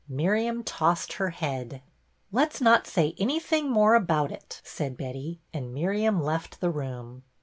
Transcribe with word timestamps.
Miriam 0.09 0.63
tossed 0.63 1.13
her 1.13 1.29
head. 1.29 1.83
"Let's 2.31 2.59
not 2.59 2.87
say 2.87 3.13
anything 3.19 3.69
more 3.69 3.93
about 3.93 4.31
it," 4.31 4.59
said 4.65 4.97
Betty; 4.97 5.41
and 5.53 5.75
Miriam 5.75 6.23
left 6.23 6.59
the 6.59 6.71
room. 6.71 7.21